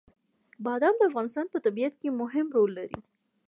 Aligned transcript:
بادام 0.65 0.95
د 0.97 1.01
افغانستان 1.09 1.45
په 1.49 1.57
طبیعت 1.65 1.93
کې 2.01 2.09
مهم 2.21 2.47
رول 2.57 2.71
لري. 2.79 2.99